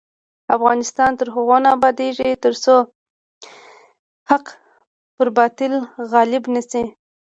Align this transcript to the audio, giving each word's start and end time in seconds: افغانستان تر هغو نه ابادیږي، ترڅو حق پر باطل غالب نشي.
افغانستان 0.55 1.11
تر 1.19 1.27
هغو 1.35 1.57
نه 1.63 1.69
ابادیږي، 1.77 2.31
ترڅو 2.43 2.75
حق 4.29 4.45
پر 5.15 5.27
باطل 5.37 5.73
غالب 6.11 6.43
نشي. 6.53 6.83